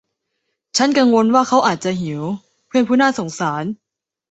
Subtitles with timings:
[0.77, 2.21] ฉันกังวลว่าเขาอาจจะหิว
[2.67, 3.63] เพื่อนผู้น่าสงสาร